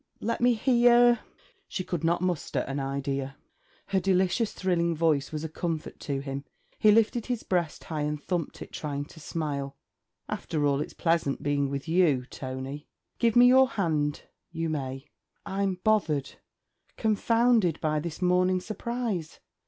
'Let 0.19 0.41
me 0.41 0.55
hear...' 0.55 1.19
She 1.67 1.83
could 1.83 2.03
not 2.03 2.23
muster 2.23 2.61
an 2.61 2.79
idea. 2.79 3.37
Her 3.89 3.99
delicious 3.99 4.51
thrilling 4.51 4.95
voice 4.95 5.31
was 5.31 5.43
a 5.43 5.47
comfort 5.47 5.99
to 5.99 6.21
him. 6.21 6.43
He 6.79 6.91
lifted 6.91 7.27
his 7.27 7.43
breast 7.43 7.83
high 7.83 8.01
and 8.01 8.19
thumped 8.19 8.63
it, 8.63 8.71
trying 8.71 9.05
to 9.05 9.19
smile. 9.19 9.77
'After 10.27 10.65
all, 10.65 10.81
it's 10.81 10.93
pleasant 10.95 11.43
being 11.43 11.69
with 11.69 11.87
you, 11.87 12.25
Tony. 12.25 12.87
Give 13.19 13.35
me 13.35 13.45
your 13.45 13.69
hand 13.69 14.23
you 14.49 14.69
may: 14.69 15.05
I 15.45 15.61
'm 15.61 15.75
bothered 15.83 16.31
confounded 16.97 17.79
by 17.79 17.99
this 17.99 18.23
morning 18.23 18.59
surprise. 18.59 19.39